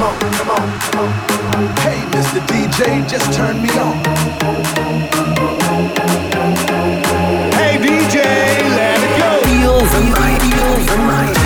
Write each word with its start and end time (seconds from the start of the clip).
come 0.00 0.08
on, 0.08 0.32
come 0.32 0.50
on, 0.50 0.80
come 0.80 1.00
on. 1.00 1.12
Hey, 1.84 2.00
Mr. 2.12 2.40
DJ, 2.48 3.06
just 3.08 3.32
turn 3.34 3.60
me 3.60 3.68
on. 3.76 3.96
Hey, 7.52 7.76
DJ, 7.76 8.16
let 8.78 8.98
it 9.06 9.12
go. 9.20 9.30
Feel 9.44 9.78
the 9.92 10.02
night. 10.16 10.40
Feel 10.40 10.72
the 10.88 10.96
night. 11.04 11.36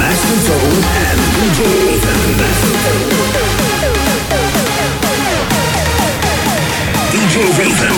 Master 0.00 0.38
Zone 0.46 0.80
and 1.04 1.20
DJ 1.36 1.60
Ethan. 1.92 2.20
DJ 7.12 7.36
Ethan, 7.66 7.94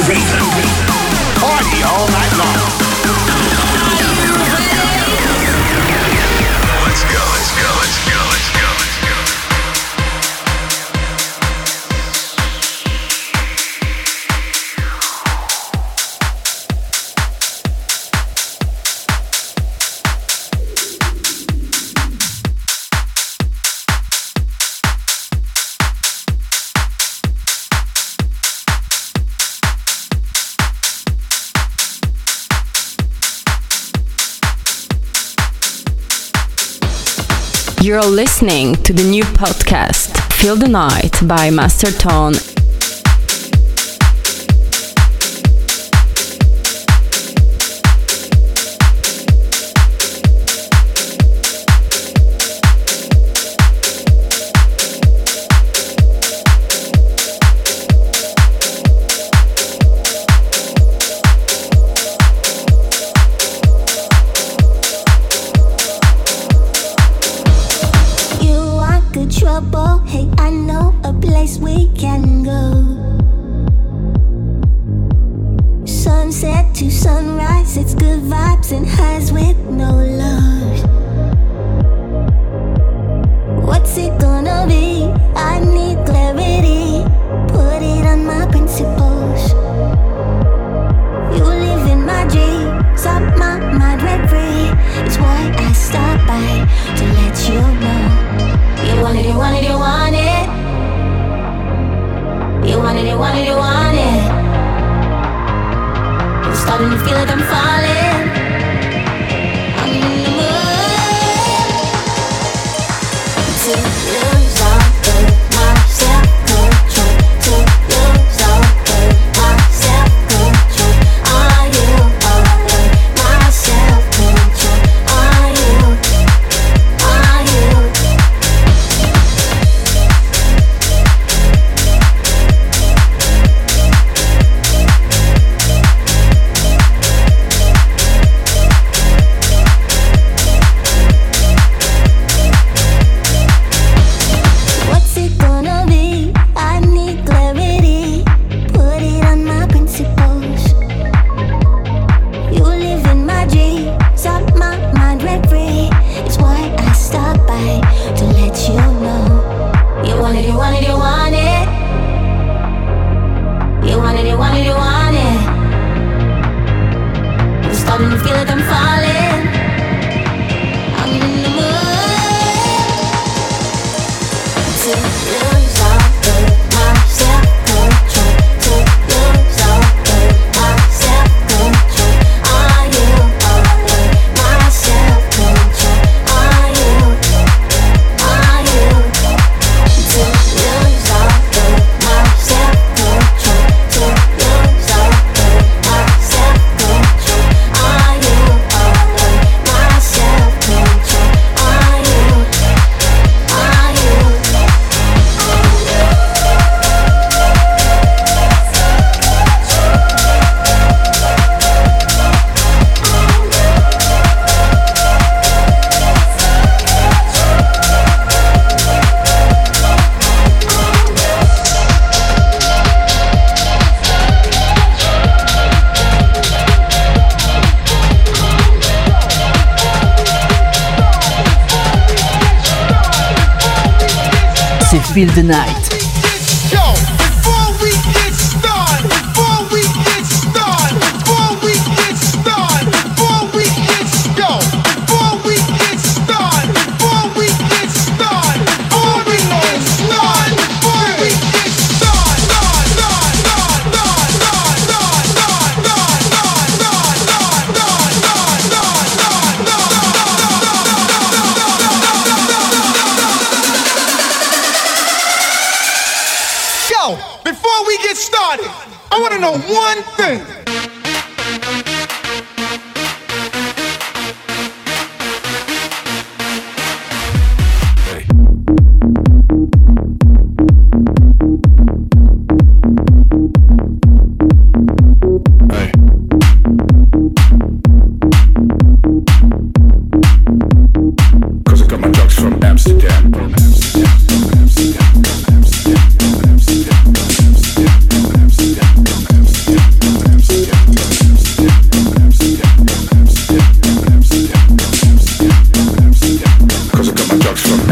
Party 1.40 1.82
all 1.84 2.08
night 2.08 2.32
long. 2.38 2.79
You're 37.90 38.02
listening 38.04 38.76
to 38.84 38.92
the 38.92 39.02
new 39.02 39.24
podcast, 39.24 40.16
Feel 40.34 40.54
the 40.54 40.68
Night 40.68 41.18
by 41.26 41.50
Master 41.50 41.90
Tone. 41.90 42.34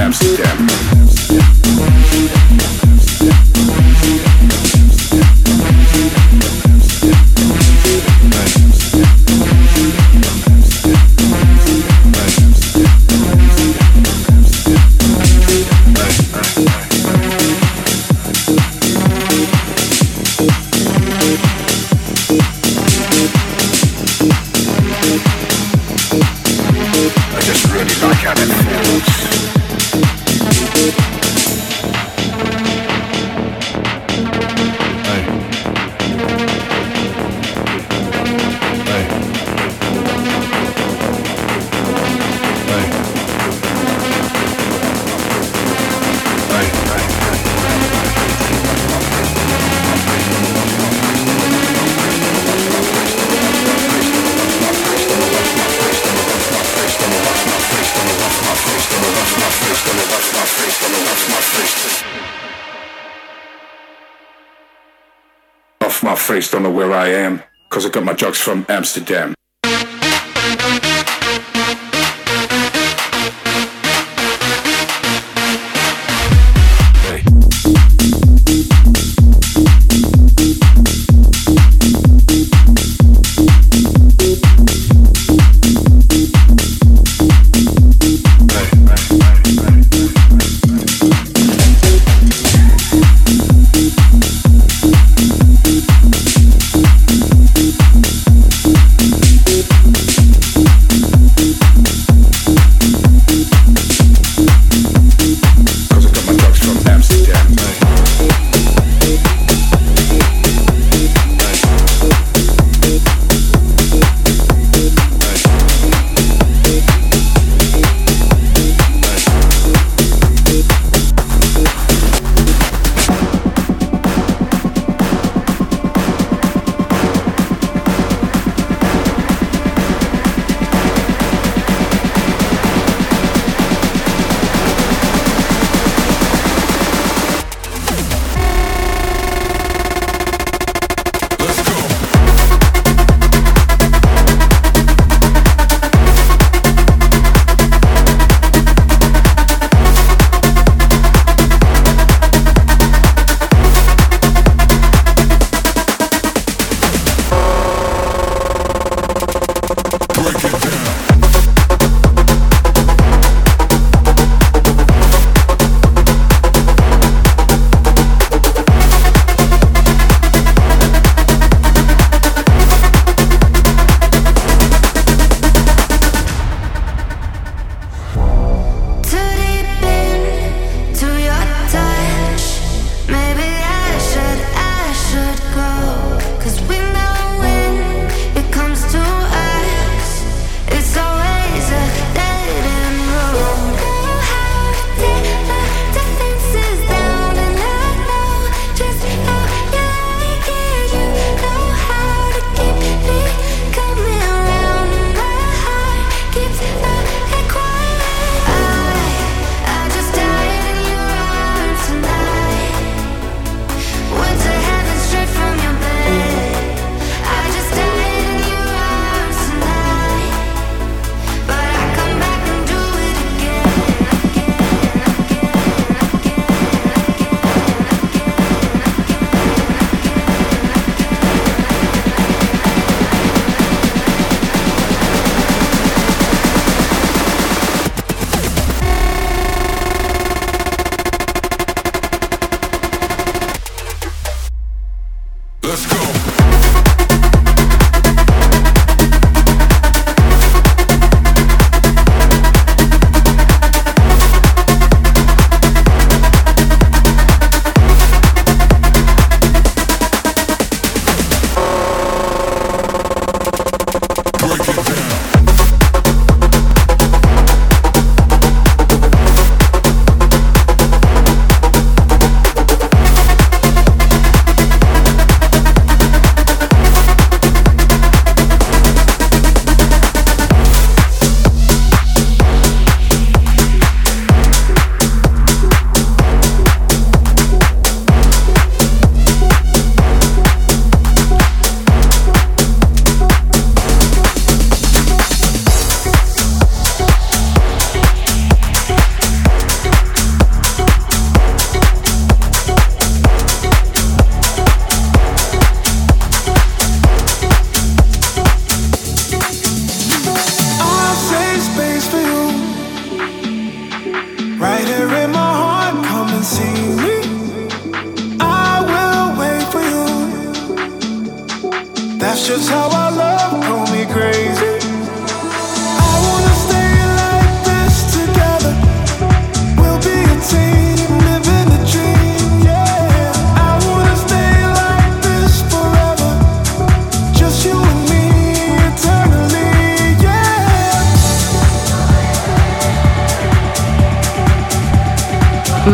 Amsterdam. 0.08 0.67
I 66.98 67.10
am, 67.10 67.44
cause 67.68 67.86
I 67.86 67.90
got 67.90 68.02
my 68.02 68.12
drugs 68.12 68.38
from 68.38 68.66
Amsterdam. 68.68 69.32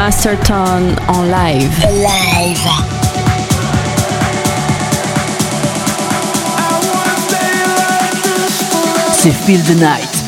Master 0.04 0.36
Tone 0.44 0.94
en 1.08 1.30
live. 1.30 1.80
I 1.80 1.88
wanna 6.92 7.16
stay 7.26 7.64
like 7.80 8.20
this 8.22 8.68
forever. 8.68 9.14
C'est 9.14 9.32
Feel 9.32 9.62
the 9.62 9.80
Night. 9.80 10.23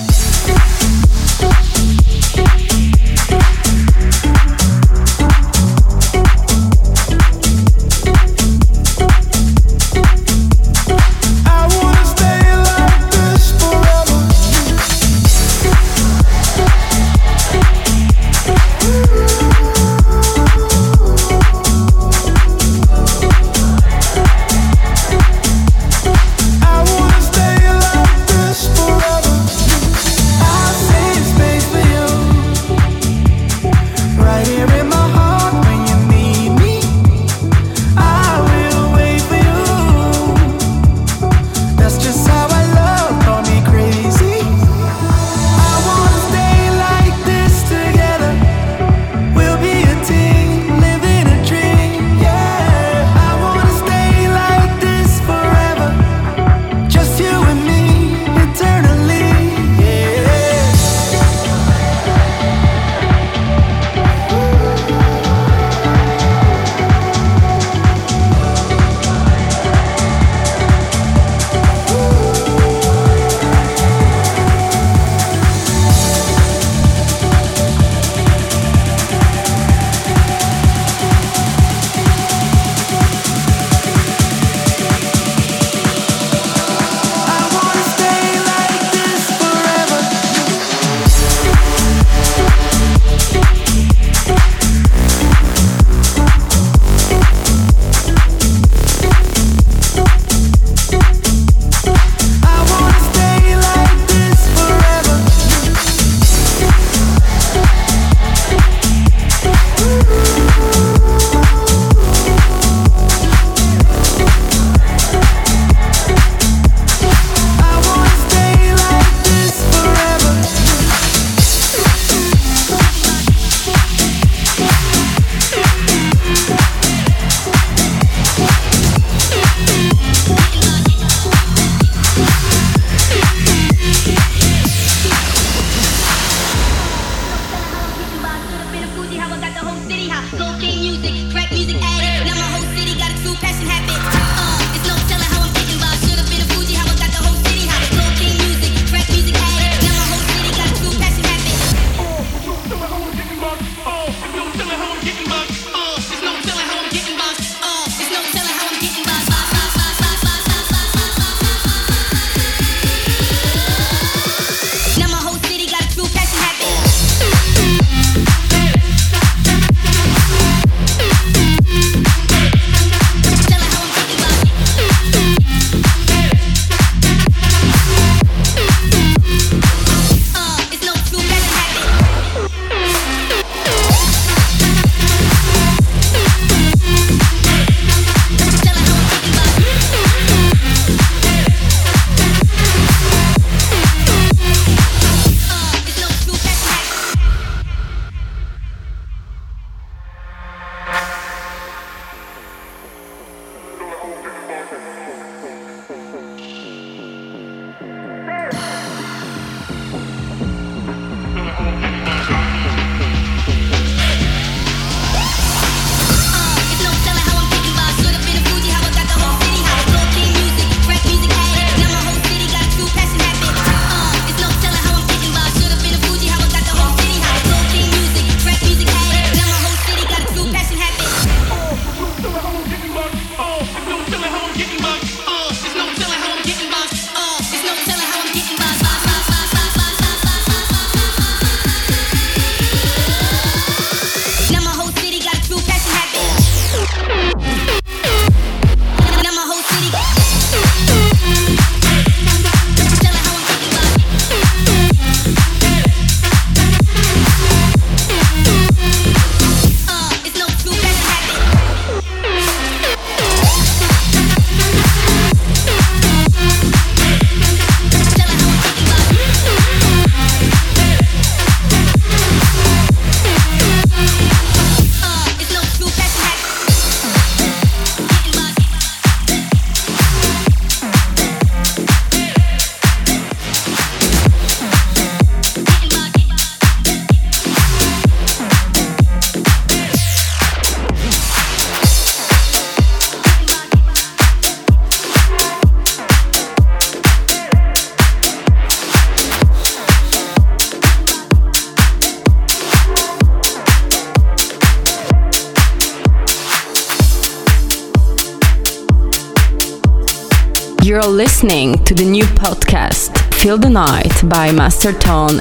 You're 310.86 311.04
listening 311.04 311.82
to 311.86 311.94
the 311.94 312.04
new 312.04 312.22
podcast 312.22 313.10
Feel 313.34 313.58
the 313.58 313.68
Night 313.68 314.22
by 314.28 314.52
Master 314.52 314.92
Tone 314.92 315.40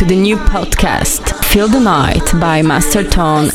to 0.00 0.06
the 0.06 0.16
new 0.16 0.36
podcast, 0.36 1.44
Feel 1.44 1.68
the 1.68 1.78
Night 1.78 2.24
by 2.40 2.62
Master 2.62 3.04
Tone. 3.04 3.50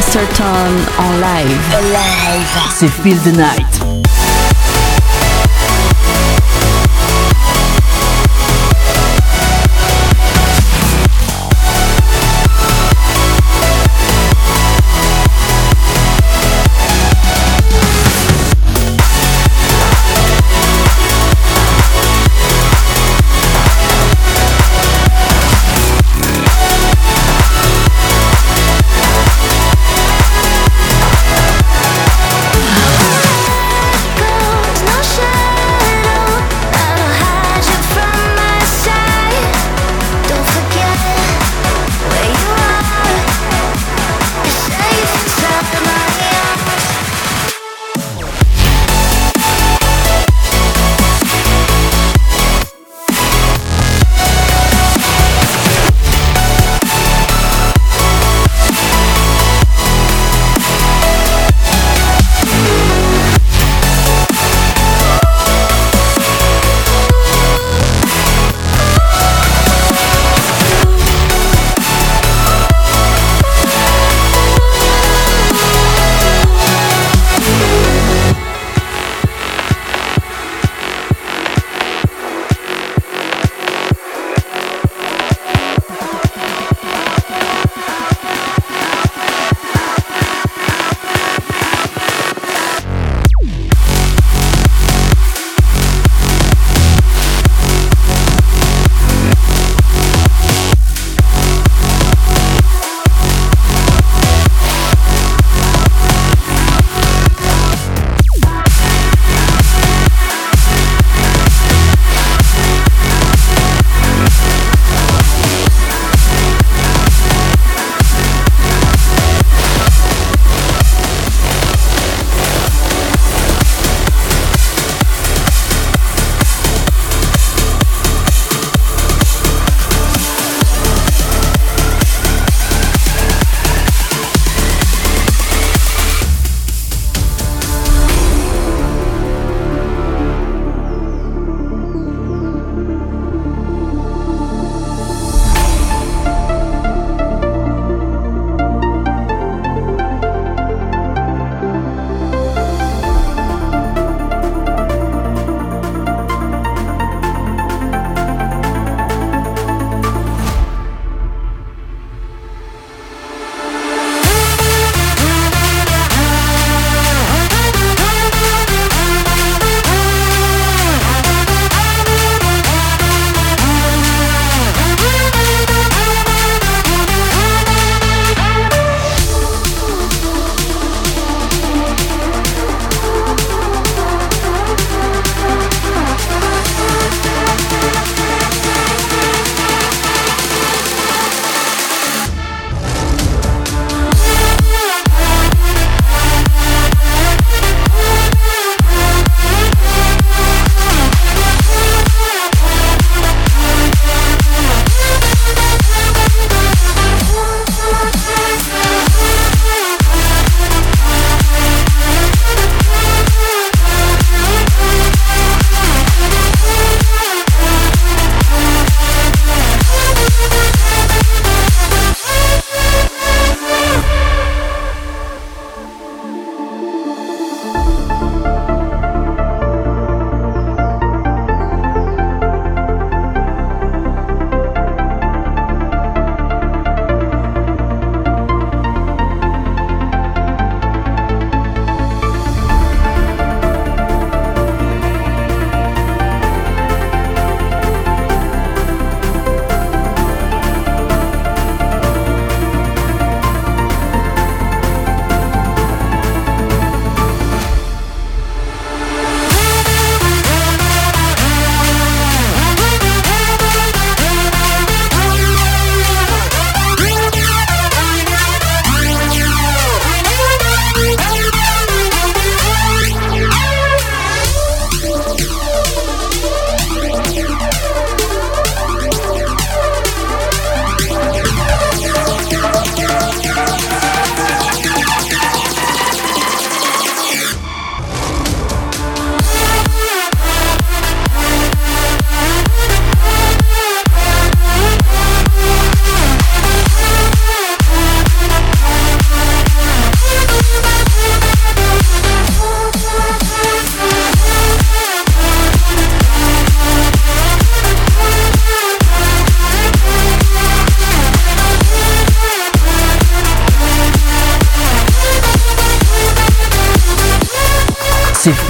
Master 0.00 0.26
Tone 0.28 0.78
en 0.98 1.12
live. 1.18 1.60
C'est 2.74 2.88
Feel 2.88 3.18
the 3.18 3.36
Night. 3.36 3.79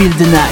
feel 0.00 0.08
the 0.16 0.30
night. 0.32 0.49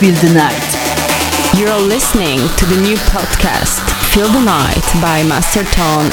Feel 0.00 0.14
the 0.14 0.32
Night. 0.32 1.58
You're 1.58 1.76
listening 1.76 2.38
to 2.38 2.66
the 2.66 2.80
new 2.80 2.94
podcast, 3.10 3.82
Feel 4.14 4.28
the 4.28 4.44
Night 4.44 4.84
by 5.02 5.24
Master 5.24 5.64
Tone. 5.64 6.12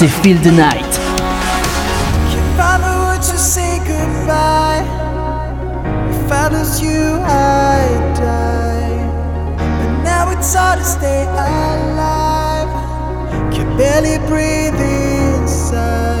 To 0.00 0.08
Feel 0.08 0.38
the 0.38 0.50
Night. 0.50 0.90
barely 13.80 14.18
breathe 14.28 14.74
inside. 14.74 16.19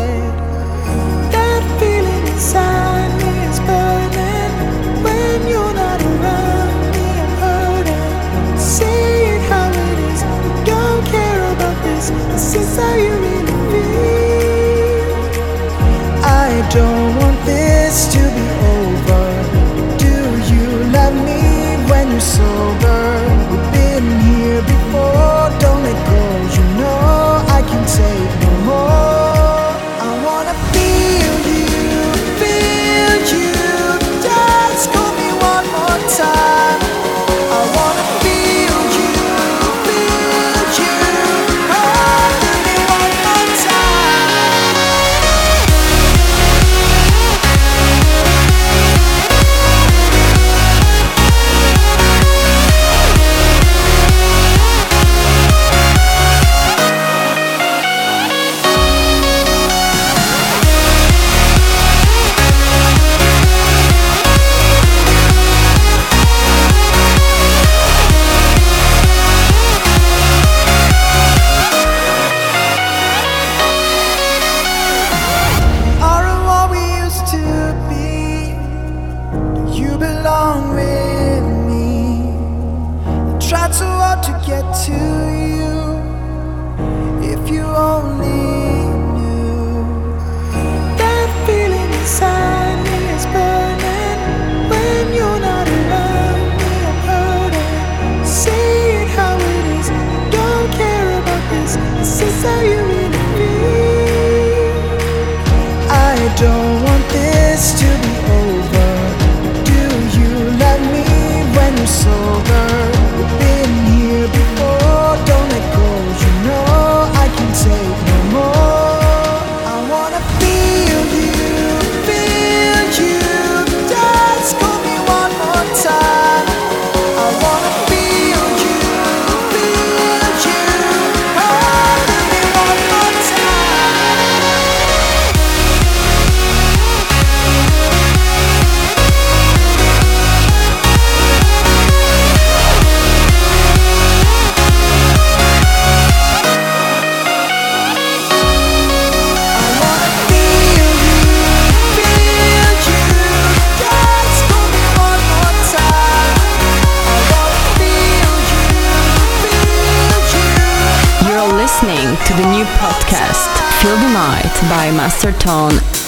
Master 165.00 165.32
Tone. 165.32 165.99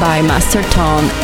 By 0.00 0.22
Master 0.22 0.62
Tone. 0.62 1.17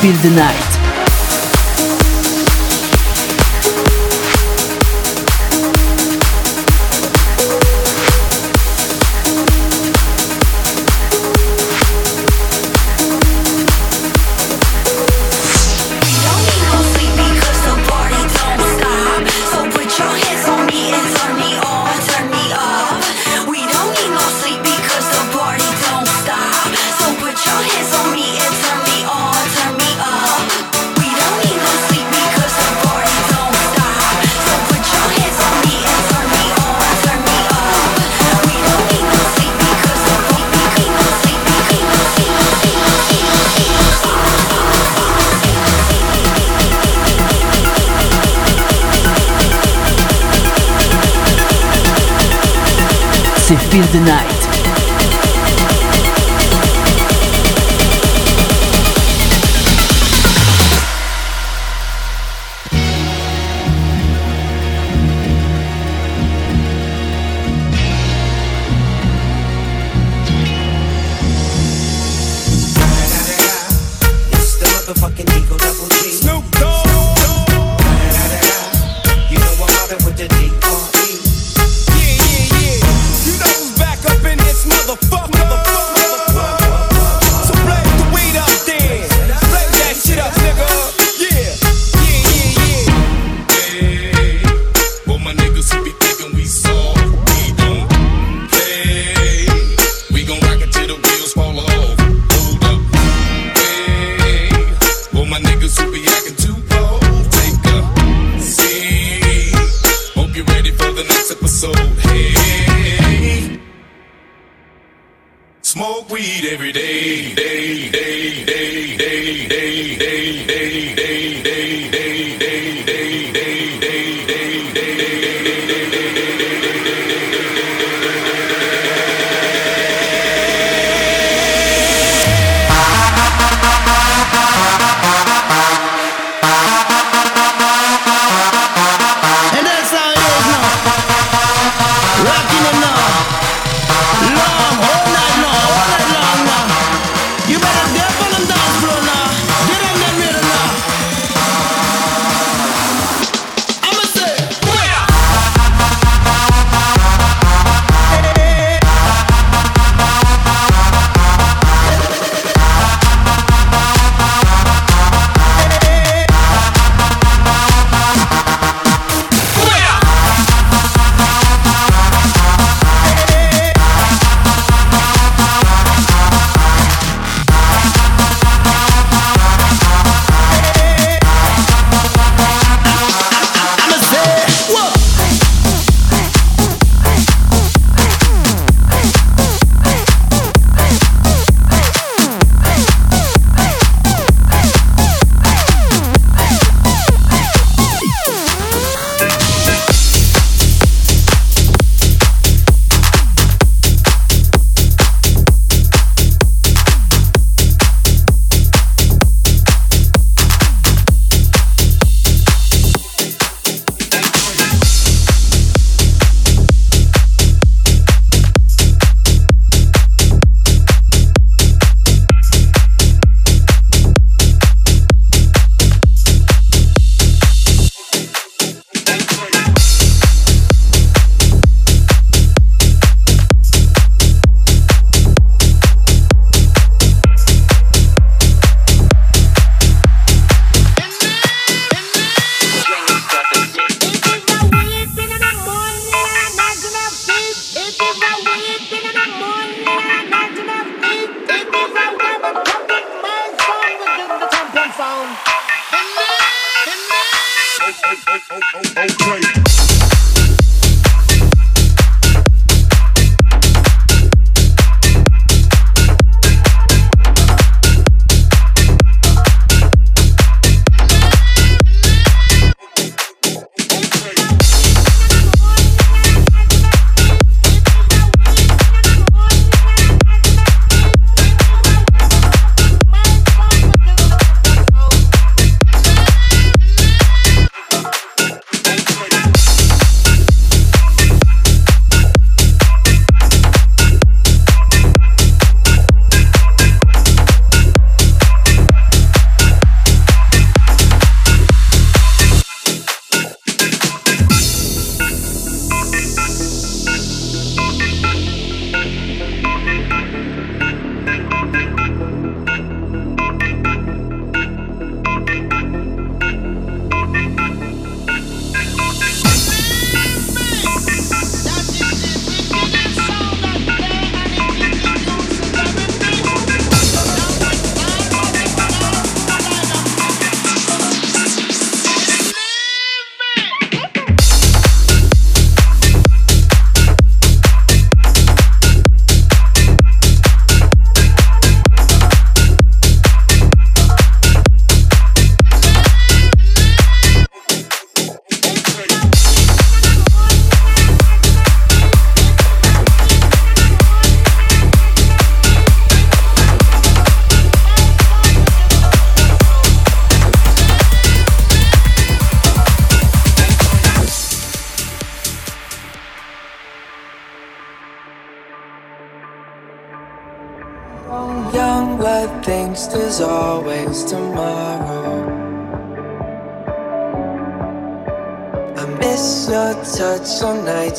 Feel 0.00 0.12
the 0.22 0.30
Night. 0.30 0.77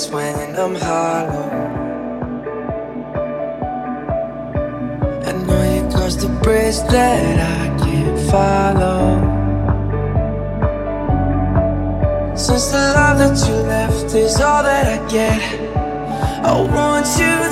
On 0.08 0.14
when 0.14 0.56
I'm 0.56 0.76
hollow. 0.76 1.50
I 5.26 5.32
know 5.32 5.64
you 5.74 5.89
crossed 5.91 6.22
the 6.22 6.30
bridge 6.43 6.80
that 6.89 7.39
I 7.39 7.84
can't 7.84 8.20
follow. 8.32 9.38
Since 12.36 12.68
the 12.72 12.78
love 12.78 13.18
that 13.20 13.38
you 13.47 13.56
left 13.56 14.14
is 14.16 14.39
all 14.39 14.64
that 14.64 14.86
I 14.88 15.10
get, 15.10 15.41
I 16.45 16.62
want 16.62 17.08
you 17.20 17.49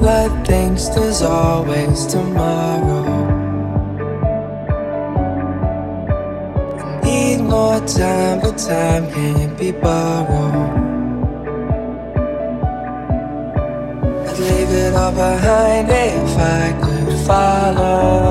blood 0.00 0.46
thinks 0.46 0.88
there's 0.88 1.20
always 1.22 2.06
tomorrow. 2.06 3.04
I 6.80 7.00
Need 7.04 7.40
more 7.42 7.80
time, 7.86 8.40
but 8.40 8.56
time 8.56 9.04
can't 9.12 9.58
be 9.58 9.70
borrowed. 9.72 10.70
I'd 14.28 14.38
leave 14.48 14.72
it 14.84 14.94
all 14.94 15.12
behind 15.12 15.88
if 15.90 16.36
I 16.60 16.66
could 16.82 17.12
follow. 17.26 18.30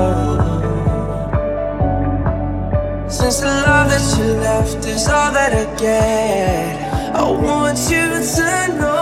Since 3.08 3.40
the 3.40 3.52
love 3.66 3.86
that 3.92 4.04
you 4.18 4.28
left 4.48 4.84
is 4.86 5.06
all 5.08 5.30
that 5.32 5.52
I 5.62 5.66
get, 5.78 7.14
I 7.14 7.22
want 7.30 7.78
you 7.90 8.06
to 8.34 8.78
know 8.78 8.99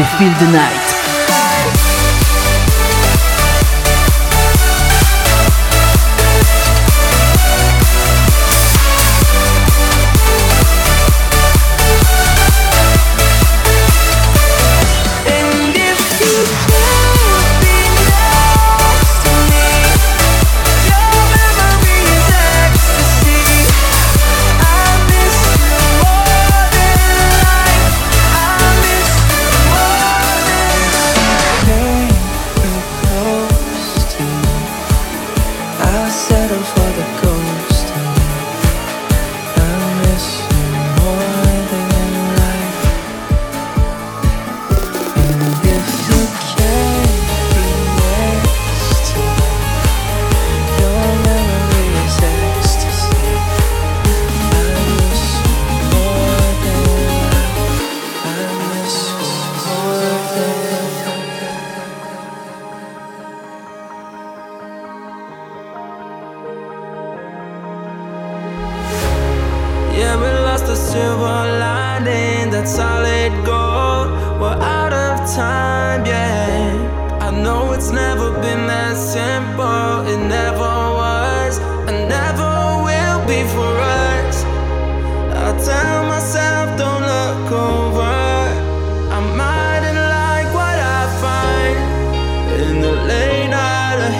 Feel 0.00 0.32
the 0.38 0.52
Night. 0.52 0.89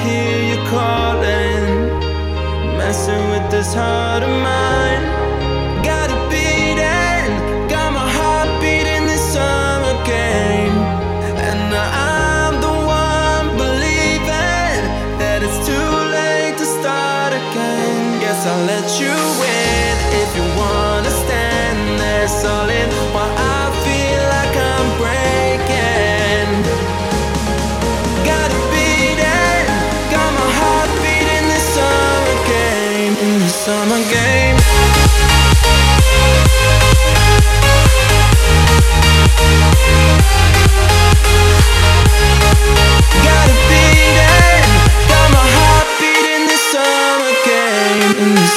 Hear 0.05 0.39
you 0.51 0.59
calling, 0.69 1.89
messing 2.79 3.25
with 3.31 3.51
this 3.51 3.75
heart 3.75 4.23
of 4.23 4.31
mine. 4.31 4.90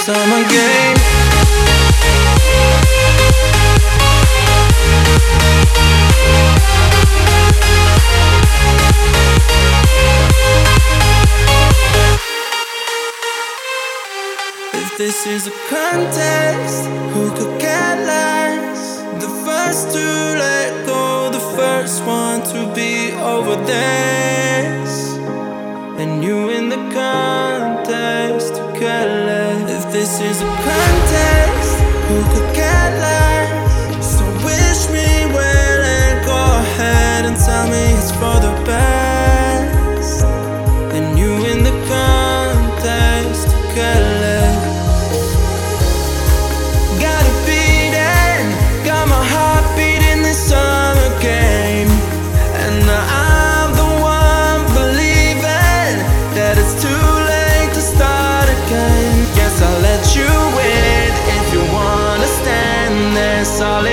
Summer 0.05 0.43
game. 0.49 0.97
If 14.73 14.97
this 14.97 15.25
is 15.25 15.47
a 15.47 15.51
contest, 15.69 16.85
who 17.13 17.31
could 17.37 17.61
get 17.61 18.05
less? 18.05 18.97
The 19.23 19.29
first 19.45 19.91
to 19.93 20.05
let 20.45 20.85
go, 20.85 21.29
the 21.31 21.45
first 21.55 22.03
one 22.03 22.41
to 22.51 22.75
be 22.75 23.13
over 23.13 23.55
this. 23.55 25.13
And 25.97 26.21
you 26.21 26.49
in 26.49 26.67
the 26.67 26.83
contest 26.91 28.55
to 28.55 28.63
get 28.77 29.12
this 29.93 30.19
is 30.19 30.41
a 30.41 30.45
contest, 30.45 31.79
who 32.07 32.23
could 32.33 32.55
get 32.55 32.89
less? 32.99 34.17
So 34.17 34.25
wish 34.43 34.89
me 34.89 35.31
well 35.31 35.83
and 35.83 36.25
go 36.25 36.33
ahead 36.33 37.25
and 37.25 37.37
tell 37.37 37.67
me 37.67 37.93
it's 37.93 38.11
for 38.11 38.39
the 38.41 38.65
best. 38.65 39.02
Stand 63.64 63.92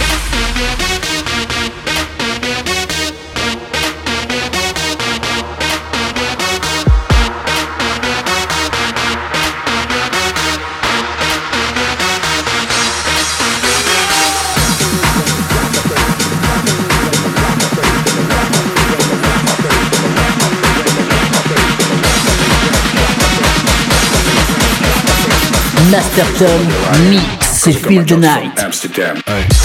Masterton 25.91 26.45
Mix, 27.09 27.21
c'est 27.51 27.73
Feel 27.73 28.05
the 28.05 28.13
Night. 28.13 28.57
Amsterdam. 28.63 29.17
listen, 29.27 29.60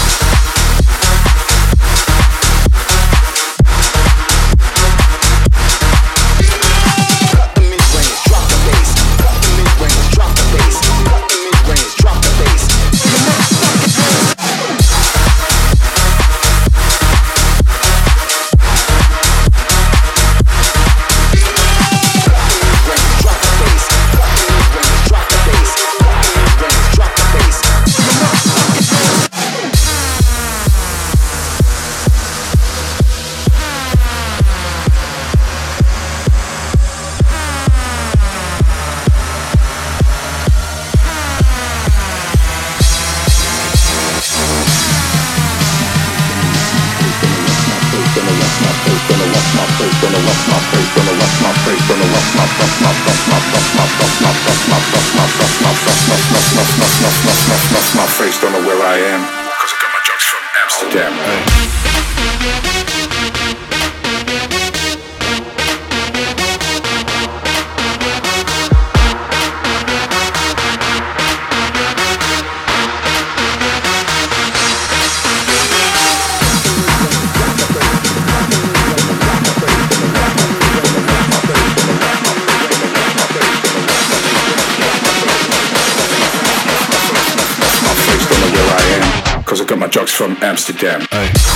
my 89.87 89.91
drugs 89.91 90.11
from 90.11 90.37
Amsterdam. 90.43 91.07
Aye. 91.13 91.56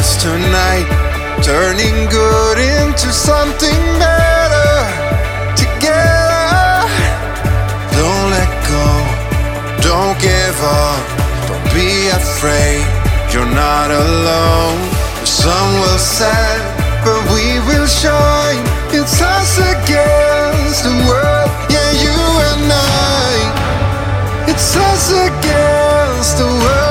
us 0.00 0.16
tonight, 0.22 0.88
turning 1.44 2.08
good 2.08 2.56
into 2.56 3.08
something 3.12 3.80
better. 4.00 4.72
Together, 5.64 6.88
don't 8.00 8.26
let 8.36 8.52
go, 8.72 8.88
don't 9.88 10.16
give 10.30 10.58
up, 10.64 11.02
don't 11.48 11.68
be 11.76 12.08
afraid. 12.20 12.84
You're 13.32 13.54
not 13.68 13.88
alone. 14.04 14.80
The 15.20 15.30
sun 15.42 15.68
will 15.82 16.02
set, 16.18 16.60
but 17.04 17.20
we 17.34 17.60
will 17.68 17.88
shine. 18.02 18.64
It's 18.96 19.20
us 19.20 19.52
against 19.74 20.80
the 20.88 20.96
world, 21.08 21.50
yeah, 21.74 21.90
you 22.04 22.16
and 22.50 22.72
I. 22.72 23.32
It's 24.50 24.70
us 24.76 25.04
against 25.28 26.38
the 26.38 26.48
world. 26.64 26.89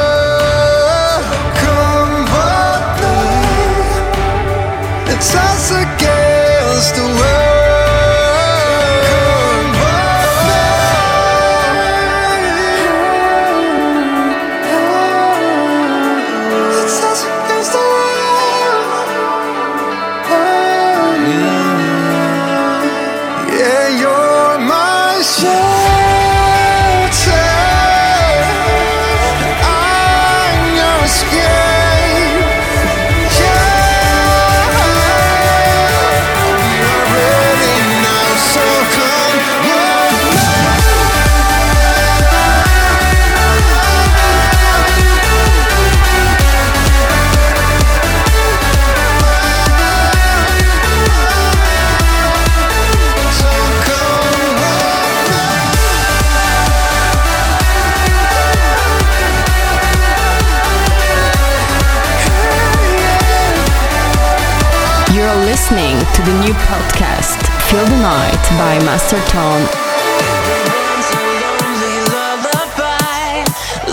to 66.20 66.26
the 66.26 66.40
new 66.44 66.54
podcast, 66.68 67.40
Feel 67.70 67.86
the 67.86 68.00
Night 68.02 68.44
by 68.60 68.76
Master 68.84 69.20
Tone. 69.32 69.64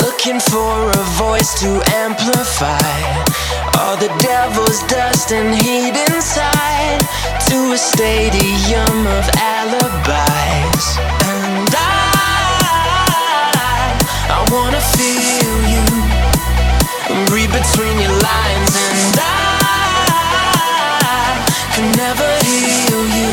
Looking 0.02 0.40
for 0.40 0.90
a 0.90 1.04
voice 1.22 1.54
to 1.60 1.80
amplify 2.02 2.90
all 3.78 3.96
the 3.96 4.10
devil's 4.18 4.82
dust 4.88 5.30
and 5.32 5.54
heat 5.54 5.94
inside 6.10 7.00
to 7.46 7.72
a 7.72 7.78
stadium 7.78 9.06
of 9.06 9.24
alibis. 9.38 10.98
And 11.30 11.70
I, 11.78 11.86
I 14.34 14.40
wanna 14.50 14.82
feel 14.98 15.54
you, 15.74 15.86
read 17.32 17.50
between 17.52 17.96
your 18.00 18.16
lines 18.18 18.65
never 21.82 22.28
heal 22.40 23.04
you. 23.04 23.32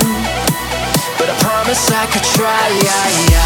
But 1.18 1.30
I 1.32 1.36
promise 1.40 1.92
I 1.92 2.06
could 2.12 2.24
try 2.36 2.68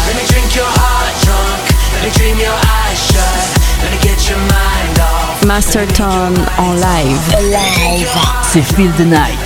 Let 0.06 0.16
me 0.18 0.24
drink 0.26 0.56
your 0.56 0.66
heart 0.66 1.14
drunk. 1.22 1.62
Let 1.94 2.02
me 2.02 2.10
dream 2.18 2.36
your 2.38 2.58
eyes 2.82 2.98
shut. 3.06 3.46
Let 3.82 3.90
me 3.94 3.98
get 4.02 4.18
your 4.28 4.38
mind 4.38 4.98
off. 4.98 5.44
Master 5.46 5.86
Tone 5.86 6.34
on 6.58 6.80
live. 6.80 7.22
Alive. 7.38 8.10
C'est 8.42 8.62
Feel 8.62 8.90
the 8.98 9.04
Night. 9.04 9.38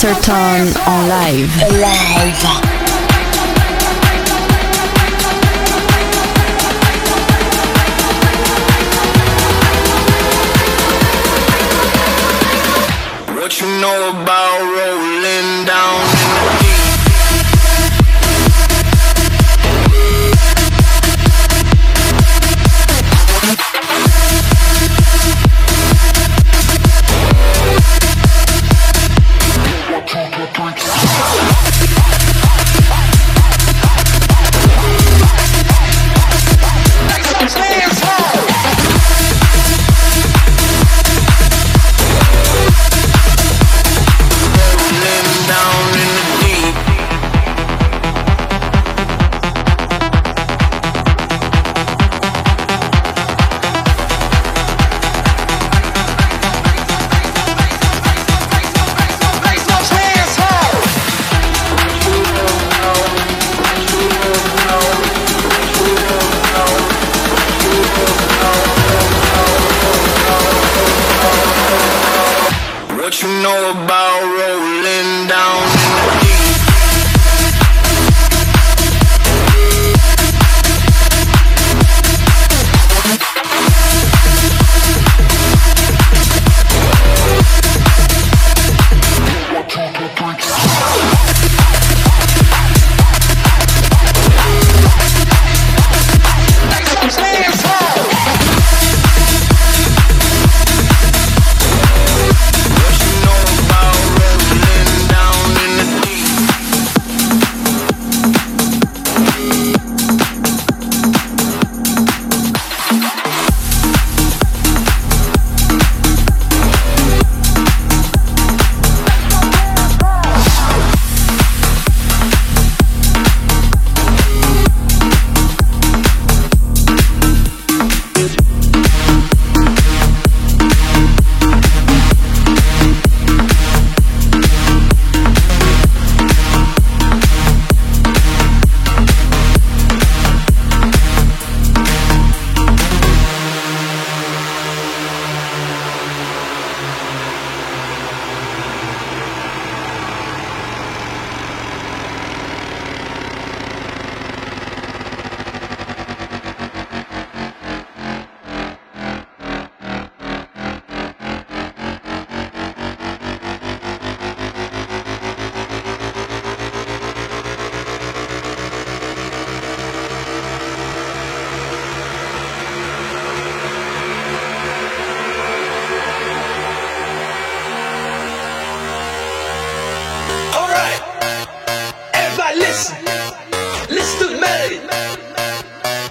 Master 0.00 0.22
Tone 0.22 0.72
en 0.86 1.08
live. 1.08 1.56
live. 1.72 2.38
What 13.34 13.60
you 13.60 13.66
know 13.80 14.10
about 14.10 14.60
rolling? 14.60 15.07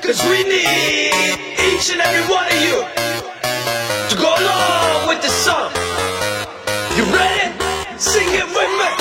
Cause 0.08 0.24
we 0.24 0.42
need 0.42 1.12
each 1.68 1.92
and 1.92 2.00
every 2.00 2.34
one 2.34 2.48
of 2.48 2.62
you 2.62 2.80
to 4.10 4.16
go 4.16 4.30
along 4.40 5.10
with 5.10 5.22
the 5.22 5.28
song. 5.28 5.70
You 6.96 7.04
ready? 7.14 7.52
Sing 8.00 8.30
it 8.30 8.46
with 8.46 8.72
me. 8.80 8.97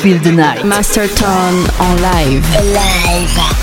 Feel 0.00 0.18
the 0.20 0.32
Night. 0.32 0.64
Master 0.64 1.06
Tone 1.08 1.66
en 1.78 2.00
live. 2.00 2.42
Live. 2.72 3.59